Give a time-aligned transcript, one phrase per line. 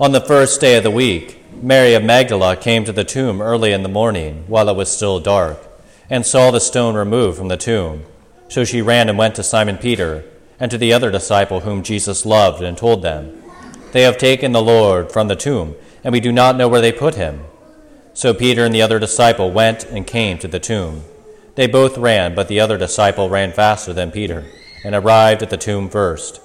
[0.00, 3.72] On the first day of the week, Mary of Magdala came to the tomb early
[3.72, 5.58] in the morning, while it was still dark,
[6.08, 8.04] and saw the stone removed from the tomb.
[8.46, 10.24] So she ran and went to Simon Peter
[10.60, 13.42] and to the other disciple whom Jesus loved, and told them,
[13.90, 15.74] They have taken the Lord from the tomb,
[16.04, 17.40] and we do not know where they put him.
[18.14, 21.02] So Peter and the other disciple went and came to the tomb.
[21.56, 24.44] They both ran, but the other disciple ran faster than Peter,
[24.84, 26.40] and arrived at the tomb first.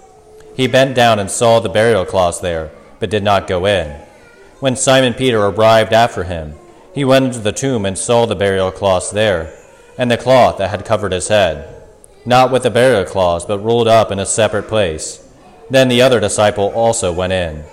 [0.56, 2.72] He bent down and saw the burial cloths there
[3.04, 4.00] but did not go in.
[4.62, 6.54] When Simon Peter arrived after him,
[6.96, 9.54] he went into the tomb and saw the burial cloths there,
[9.98, 11.84] and the cloth that had covered his head,
[12.26, 15.22] not with the burial cloths, but rolled up in a separate place.
[15.70, 17.66] Then the other disciple also went in,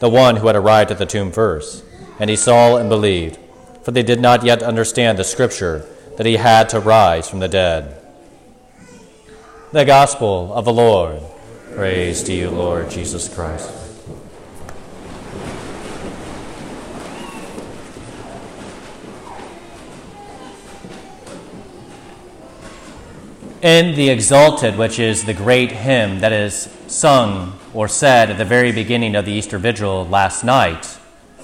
[0.00, 1.82] the one who had arrived at the tomb first,
[2.18, 3.38] and he saw and believed,
[3.82, 7.48] for they did not yet understand the scripture that he had to rise from the
[7.48, 7.98] dead.
[9.72, 11.22] The Gospel of the Lord.
[11.74, 13.83] Praise to you, Lord Jesus Christ.
[23.64, 28.44] In the Exsultet, which is the great hymn that is sung or said at the
[28.44, 30.84] very beginning of the Easter Vigil last night,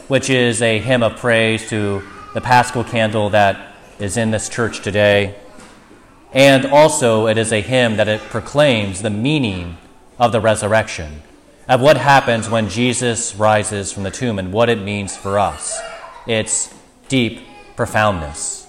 [0.06, 2.02] which is a hymn of praise to
[2.34, 5.34] the Paschal candle that is in this church today.
[6.34, 9.78] And also, it is a hymn that it proclaims the meaning
[10.18, 11.22] of the resurrection,
[11.70, 15.80] of what happens when Jesus rises from the tomb and what it means for us.
[16.26, 16.70] Its
[17.08, 17.40] deep
[17.76, 18.66] profoundness.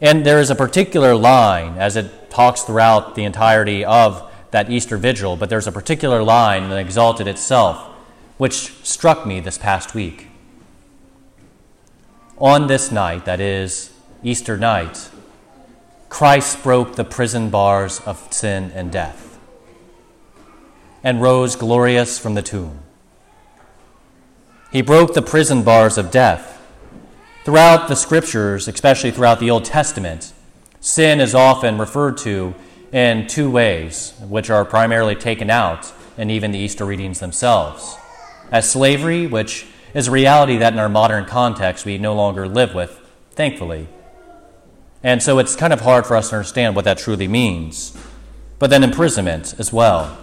[0.00, 4.98] And there is a particular line as it talks throughout the entirety of that Easter
[4.98, 7.78] vigil, but there's a particular line in the Exsultet itself
[8.36, 10.26] which struck me this past week.
[12.36, 13.90] On this night, that is,
[14.22, 15.08] Easter night,
[16.10, 19.38] Christ broke the prison bars of sin and death
[21.02, 22.80] and rose glorious from the tomb.
[24.70, 26.60] He broke the prison bars of death.
[27.46, 30.34] Throughout the scriptures, especially throughout the Old Testament,
[30.86, 32.54] Sin is often referred to
[32.92, 37.96] in two ways, which are primarily taken out in even the Easter readings themselves.
[38.52, 42.72] As slavery, which is a reality that in our modern context we no longer live
[42.72, 43.00] with,
[43.32, 43.88] thankfully.
[45.02, 47.98] And so it's kind of hard for us to understand what that truly means.
[48.60, 50.16] But then imprisonment as well.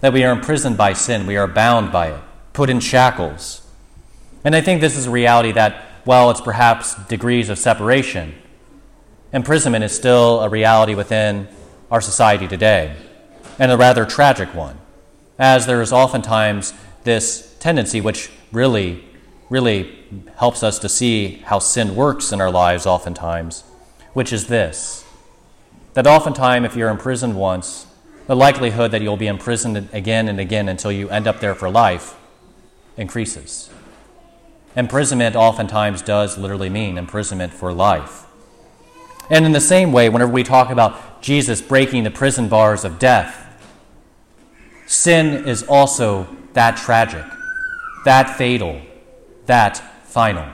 [0.00, 2.20] That we are imprisoned by sin, we are bound by it,
[2.54, 3.60] put in shackles.
[4.42, 8.36] And I think this is a reality that, while it's perhaps degrees of separation,
[9.32, 11.48] imprisonment is still a reality within
[11.90, 12.96] our society today,
[13.58, 14.78] and a rather tragic one,
[15.38, 19.04] as there is oftentimes this tendency, which really,
[19.50, 19.98] really
[20.36, 23.62] helps us to see how sin works in our lives oftentimes,
[24.12, 25.04] which is this
[25.94, 27.86] that oftentimes, if you're imprisoned once,
[28.26, 31.68] the likelihood that you'll be imprisoned again and again until you end up there for
[31.68, 32.16] life
[32.96, 33.68] increases.
[34.74, 38.24] Imprisonment oftentimes does literally mean imprisonment for life.
[39.30, 42.98] And in the same way, whenever we talk about Jesus breaking the prison bars of
[42.98, 43.48] death,
[44.86, 47.24] sin is also that tragic,
[48.04, 48.80] that fatal,
[49.46, 50.48] that final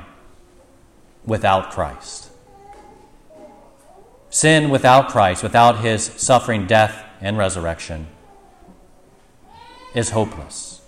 [1.25, 2.31] without Christ.
[4.31, 8.06] Sin without Christ, without his suffering, death, and resurrection,
[9.95, 10.83] is hopeless.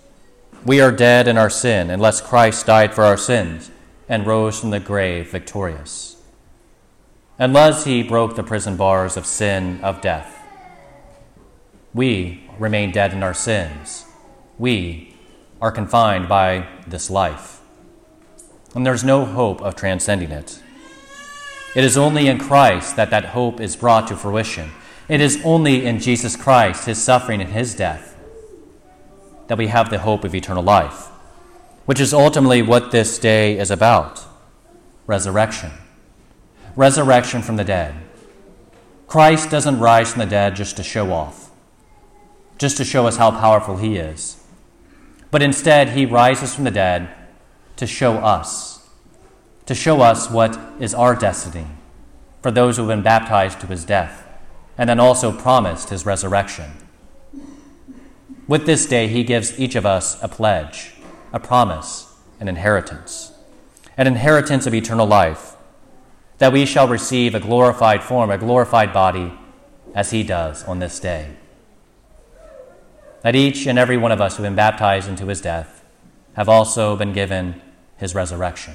[0.63, 3.71] We are dead in our sin unless Christ died for our sins
[4.07, 6.10] and rose from the grave victorious
[7.41, 10.47] unless he broke the prison bars of sin, of death.
[11.91, 14.05] We remain dead in our sins.
[14.59, 15.15] We
[15.59, 17.61] are confined by this life.
[18.75, 20.61] And there's no hope of transcending it.
[21.75, 24.69] It is only in Christ that that hope is brought to fruition.
[25.09, 28.15] It is only in Jesus Christ, his suffering and his death,
[29.47, 31.07] that we have the hope of eternal life,
[31.87, 34.25] which is ultimately what this day is about
[35.07, 35.71] resurrection
[36.75, 37.95] resurrection from the dead.
[39.07, 41.51] Christ doesn't rise from the dead just to show off,
[42.57, 44.41] just to show us how powerful he is.
[45.31, 47.09] But instead, he rises from the dead
[47.77, 48.87] to show us,
[49.65, 51.67] to show us what is our destiny
[52.41, 54.27] for those who have been baptized to his death,
[54.77, 56.71] and then also promised his resurrection.
[58.47, 60.93] With this day, he gives each of us a pledge,
[61.31, 63.31] a promise, an inheritance,
[63.97, 65.55] an inheritance of eternal life
[66.41, 69.31] that we shall receive a glorified form, a glorified body,
[69.93, 71.29] as he does on this day.
[73.21, 75.85] That each and every one of us who have been baptized into his death
[76.33, 77.61] have also been given
[77.97, 78.73] his resurrection.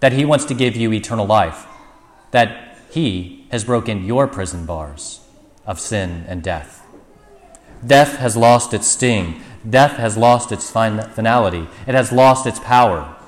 [0.00, 1.66] That he wants to give you eternal life.
[2.30, 5.20] That he has broken your prison bars
[5.66, 6.82] of sin and death.
[7.86, 9.42] Death has lost its sting.
[9.68, 13.18] death has lost its finality, it has lost its power.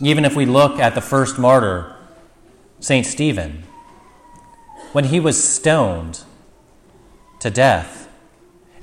[0.00, 1.96] Even if we look at the first martyr,
[2.80, 3.06] St.
[3.06, 3.64] Stephen,
[4.92, 6.22] when he was stoned
[7.40, 8.08] to death,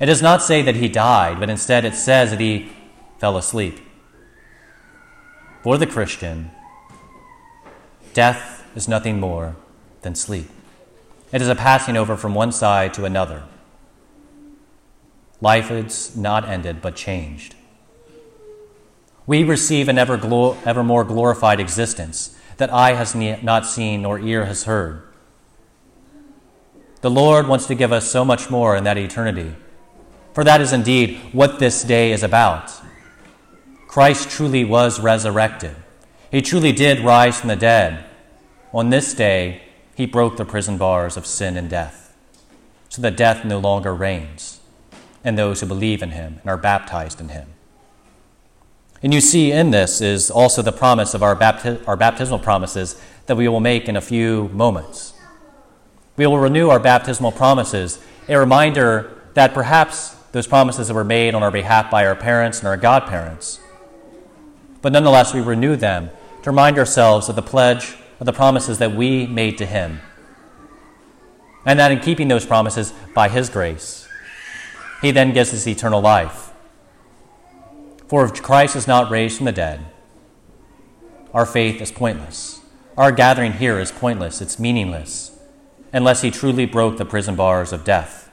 [0.00, 2.72] it does not say that he died, but instead it says that he
[3.18, 3.78] fell asleep.
[5.62, 6.50] For the Christian,
[8.12, 9.56] death is nothing more
[10.02, 10.48] than sleep.
[11.32, 13.44] It is a passing over from one side to another.
[15.40, 17.54] Life is not ended, but changed.
[19.26, 24.02] We receive an ever, glo- ever more glorified existence that eye has ne- not seen
[24.02, 25.02] nor ear has heard.
[27.00, 29.54] The Lord wants to give us so much more in that eternity,
[30.32, 32.72] for that is indeed what this day is about.
[33.88, 35.76] Christ truly was resurrected.
[36.30, 38.04] He truly did rise from the dead.
[38.72, 39.62] On this day,
[39.94, 42.16] he broke the prison bars of sin and death,
[42.88, 44.60] so that death no longer reigns,
[45.22, 47.53] and those who believe in him and are baptized in him.
[49.04, 53.00] And you see in this is also the promise of our, bapti- our baptismal promises
[53.26, 55.14] that we will make in a few moments.
[56.16, 61.36] We will renew our baptismal promises, a reminder that perhaps those promises that were made
[61.36, 63.60] on our behalf by our parents and our godparents
[64.84, 66.10] but nonetheless, we renew them
[66.42, 70.00] to remind ourselves of the pledge of the promises that we made to Him.
[71.64, 74.06] And that in keeping those promises by His grace,
[75.00, 76.50] He then gives us eternal life.
[78.06, 79.86] For if Christ is not raised from the dead,
[81.32, 82.60] our faith is pointless.
[82.96, 85.36] Our gathering here is pointless, it's meaningless,
[85.92, 88.30] unless He truly broke the prison bars of death.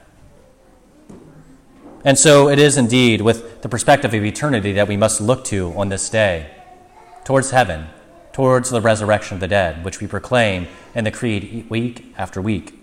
[2.04, 5.72] And so it is indeed with the perspective of eternity that we must look to
[5.76, 6.50] on this day,
[7.24, 7.86] towards heaven,
[8.32, 12.74] towards the resurrection of the dead, which we proclaim in the Creed week after week.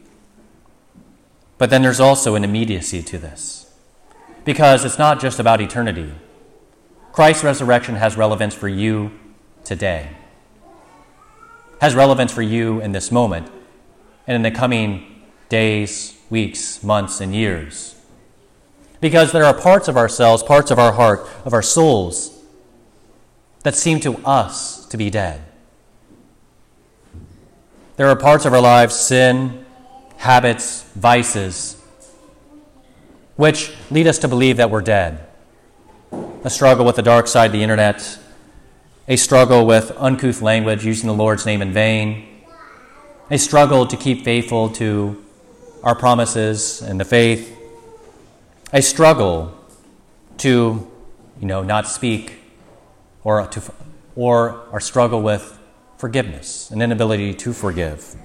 [1.57, 3.73] But then there's also an immediacy to this,
[4.45, 6.13] because it's not just about eternity.
[7.11, 9.11] Christ's resurrection has relevance for you
[9.63, 10.09] today,
[11.81, 13.49] has relevance for you in this moment,
[14.27, 17.95] and in the coming days, weeks, months, and years.
[19.01, 22.37] Because there are parts of ourselves, parts of our heart, of our souls,
[23.63, 25.41] that seem to us to be dead.
[27.97, 29.65] There are parts of our lives, sin,
[30.17, 31.81] habits, vices,
[33.35, 35.28] which lead us to believe that we're dead.
[36.41, 38.17] A struggle with the dark side of the internet,
[39.09, 42.25] a struggle with uncouth language, using the Lord's name in vain,
[43.29, 45.21] a struggle to keep faithful to
[45.83, 47.57] our promises and the faith,
[48.71, 49.53] a struggle
[50.37, 50.89] to,
[51.41, 52.39] you know, not speak
[53.25, 53.61] or to
[54.15, 55.59] or our struggle with
[55.97, 58.15] forgiveness, an inability to forgive.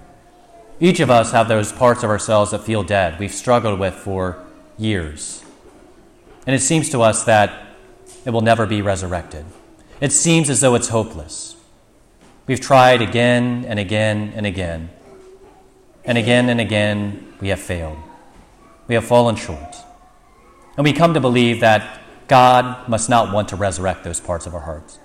[0.79, 4.45] Each of us have those parts of ourselves that feel dead, we've struggled with for
[4.79, 5.43] years.
[6.47, 7.64] And it seems to us that
[8.25, 9.45] it will never be resurrected.
[10.01, 11.57] It seems as though it's hopeless.
[12.47, 14.91] We've tried again and again and again.
[16.05, 17.99] And again and again, we have failed.
[18.87, 19.77] We have fallen short.
[20.77, 24.55] And we come to believe that God must not want to resurrect those parts of
[24.55, 24.99] our hearts.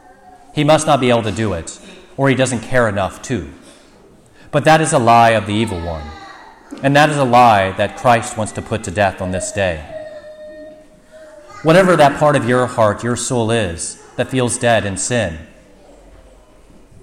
[0.54, 1.80] He must not be able to do it,
[2.18, 3.50] or He doesn't care enough to.
[4.52, 6.06] But that is a lie of the evil one.
[6.84, 9.99] And that is a lie that Christ wants to put to death on this day.
[11.64, 15.40] Whatever that part of your heart, your soul is, that feels dead in sin,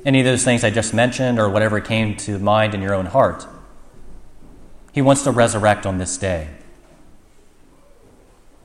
[0.04, 3.06] any of those things I just mentioned, or whatever came to mind in your own
[3.06, 3.46] heart,
[4.92, 6.48] He wants to resurrect on this day.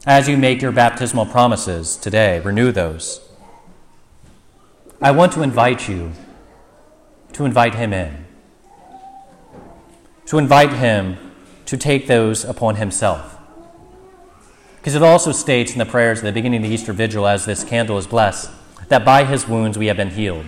[0.06, 3.22] As you make your baptismal promises today, renew those.
[5.02, 6.12] I want to invite you
[7.34, 8.26] to invite him in,
[10.26, 11.18] to invite him
[11.66, 13.38] to take those upon himself.
[14.82, 17.46] Because it also states in the prayers at the beginning of the Easter Vigil, as
[17.46, 18.50] this candle is blessed,
[18.88, 20.48] that by his wounds we have been healed.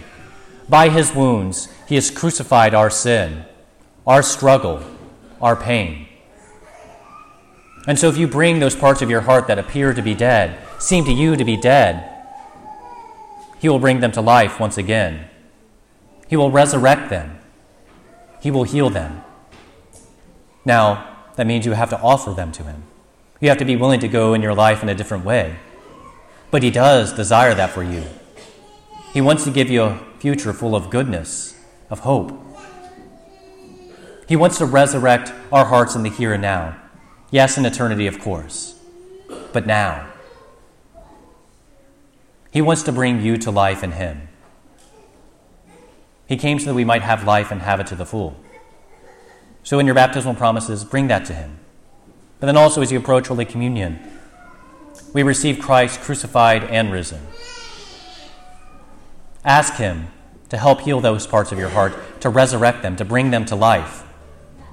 [0.67, 3.45] By his wounds, he has crucified our sin,
[4.07, 4.83] our struggle,
[5.39, 6.07] our pain.
[7.85, 10.57] And so, if you bring those parts of your heart that appear to be dead,
[10.81, 12.09] seem to you to be dead,
[13.59, 15.27] He will bring them to life once again.
[16.27, 17.37] He will resurrect them.
[18.41, 19.21] He will heal them.
[20.65, 22.83] Now, that means you have to offer them to Him.
[23.43, 25.57] You have to be willing to go in your life in a different way.
[26.49, 28.05] But He does desire that for you.
[29.11, 31.53] He wants to give you a future full of goodness,
[31.89, 32.31] of hope.
[34.29, 36.77] He wants to resurrect our hearts in the here and now.
[37.31, 38.79] Yes, in eternity, of course,
[39.51, 40.07] but now.
[42.49, 44.29] He wants to bring you to life in Him.
[46.27, 48.37] He came so that we might have life and have it to the full.
[49.63, 51.59] So, in your baptismal promises, bring that to Him.
[52.43, 53.97] But then also, as you approach Holy Communion,
[55.13, 57.21] we receive Christ crucified and risen.
[59.45, 60.07] Ask Him
[60.49, 63.55] to help heal those parts of your heart, to resurrect them, to bring them to
[63.55, 64.03] life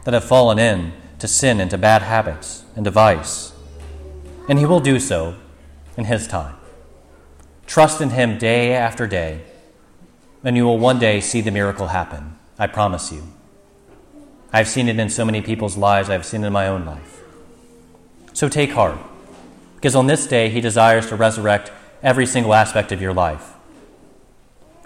[0.05, 3.53] that have fallen in to sin and to bad habits and to vice.
[4.49, 5.37] And He will do so
[5.97, 6.57] in His time.
[7.69, 9.43] Trust in Him day after day,
[10.43, 12.37] and you will one day see the miracle happen.
[12.59, 13.23] I promise you.
[14.53, 17.21] I've seen it in so many people's lives, I've seen it in my own life.
[18.41, 18.97] So take heart,
[19.75, 21.71] because on this day, He desires to resurrect
[22.03, 23.53] every single aspect of your life.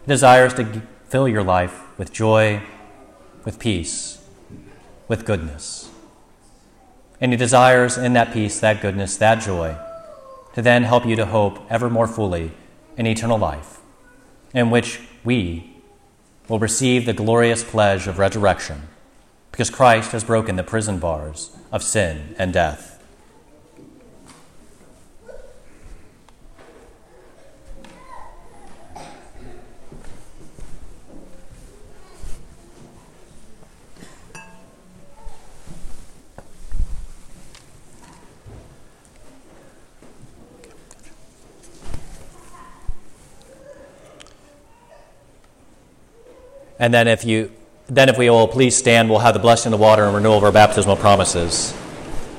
[0.01, 2.65] He desires to fill your life with joy,
[3.45, 4.21] with peace,
[5.07, 5.89] with goodness.
[7.21, 9.77] And He desires in that peace, that goodness, that joy,
[10.55, 12.51] to then help you to hope ever more fully
[12.97, 13.79] in eternal life,
[14.53, 15.77] in which we
[16.49, 18.89] will receive the glorious pledge of resurrection,
[19.53, 22.91] because Christ has broken the prison bars of sin and death.
[46.79, 47.53] And then if you
[47.87, 50.39] then if we will please stand, we'll have the blessing of the water and renewal
[50.39, 51.77] of our baptismal promises.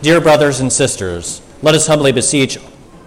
[0.02, 2.58] Dear brothers and sisters, let us humbly beseech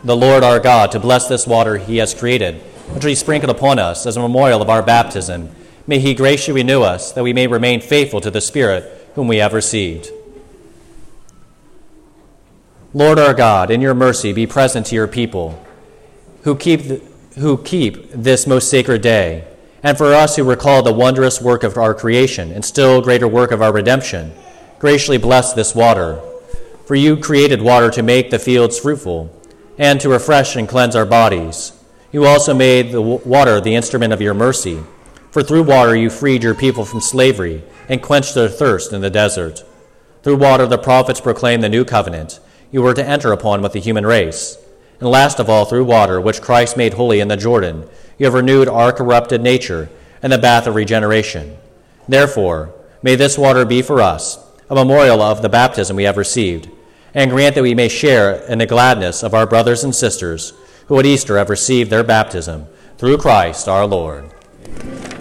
[0.04, 2.56] the Lord our God to bless this water he has created,
[2.92, 5.50] which he sprinkled upon us as a memorial of our baptism.
[5.86, 9.38] May he graciously renew us, that we may remain faithful to the Spirit whom we
[9.38, 10.10] have received.
[12.94, 15.62] Lord our God, in your mercy, be present to your people
[16.44, 16.82] who keep,
[17.36, 19.44] who keep this most sacred day
[19.82, 23.50] and for us who recall the wondrous work of our creation and still greater work
[23.50, 24.32] of our redemption,
[24.78, 26.20] graciously bless this water.
[26.86, 29.34] For you created water to make the fields fruitful
[29.78, 31.72] and to refresh and cleanse our bodies.
[32.10, 34.82] You also made the water the instrument of your mercy.
[35.30, 39.10] For through water you freed your people from slavery and quenched their thirst in the
[39.10, 39.64] desert.
[40.22, 43.80] Through water the prophets proclaimed the new covenant you were to enter upon with the
[43.80, 44.58] human race.
[45.00, 48.34] And last of all, through water, which Christ made holy in the Jordan, you have
[48.34, 49.88] renewed our corrupted nature
[50.22, 51.56] in the bath of regeneration.
[52.08, 56.68] Therefore, may this water be for us a memorial of the baptism we have received,
[57.14, 60.52] and grant that we may share in the gladness of our brothers and sisters
[60.88, 62.66] who at Easter have received their baptism
[62.98, 64.30] through Christ our Lord.
[64.66, 65.17] Amen.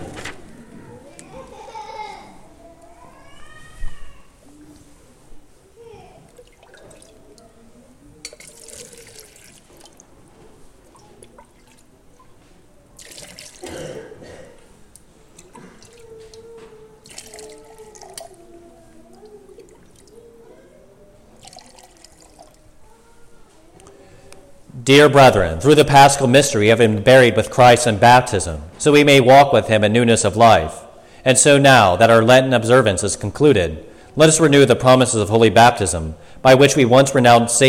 [24.87, 29.03] Dear brethren, through the paschal mystery, have been buried with Christ in baptism, so we
[29.03, 30.85] may walk with him in newness of life.
[31.25, 35.27] And so now that our Lenten observance is concluded, let us renew the promises of
[35.27, 37.65] holy baptism, by which we once renounced Satan